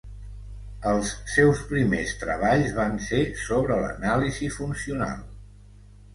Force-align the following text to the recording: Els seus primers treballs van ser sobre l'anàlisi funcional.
Els 0.91 1.11
seus 1.33 1.61
primers 1.73 2.13
treballs 2.21 2.73
van 2.79 2.97
ser 3.09 3.21
sobre 3.43 3.79
l'anàlisi 3.85 4.51
funcional. 4.59 5.23